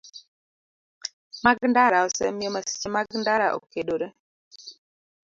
Mag 1.43 1.57
ndara 1.71 1.97
osemiyo 2.07 2.49
masiche 2.55 2.87
mag 2.95 3.07
ndara 3.21 3.47
okedore. 3.57 4.07